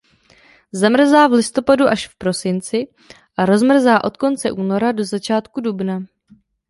Zamrzá 0.71 1.27
v 1.27 1.31
listopadu 1.33 1.85
až 1.87 2.07
v 2.07 2.15
prosinci 2.15 2.87
a 3.37 3.45
rozmrzá 3.45 4.03
od 4.03 4.17
konce 4.17 4.51
února 4.51 4.91
do 4.91 5.03
začátku 5.05 5.61
dubna. 5.61 6.01